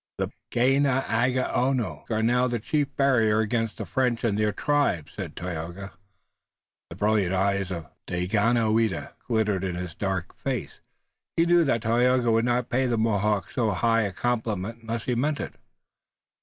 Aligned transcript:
"The 0.17 0.31
Ganeagaono 0.49 2.09
are 2.09 2.23
now 2.23 2.47
the 2.47 2.57
chief 2.57 2.87
barrier 2.95 3.39
against 3.41 3.77
the 3.77 3.85
French 3.85 4.23
and 4.23 4.35
their 4.35 4.51
tribes," 4.51 5.11
said 5.13 5.35
Tayoga. 5.35 5.91
The 6.89 6.95
brilliant 6.95 7.35
eyes 7.35 7.69
of 7.69 7.85
Daganoweda 8.07 9.13
glittered 9.27 9.63
in 9.63 9.75
his 9.75 9.93
dark 9.93 10.33
face. 10.33 10.79
He 11.37 11.45
knew 11.45 11.63
that 11.65 11.83
Tayoga 11.83 12.31
would 12.31 12.45
not 12.45 12.69
pay 12.71 12.87
the 12.87 12.97
Mohawks 12.97 13.53
so 13.53 13.69
high 13.73 14.01
a 14.01 14.11
compliment 14.11 14.81
unless 14.81 15.05
he 15.05 15.13
meant 15.13 15.39
it. 15.39 15.53